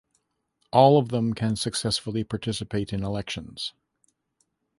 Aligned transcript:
All 0.73 0.97
of 0.97 1.09
them 1.09 1.35
can 1.35 1.55
successfully 1.55 2.23
participate 2.23 2.91
in 2.91 3.03
elections. 3.03 3.73